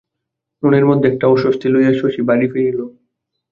[0.63, 2.79] মনের মধ্যে একটা অস্বস্তি লইয়া শশী বাড়ি ফিরিল।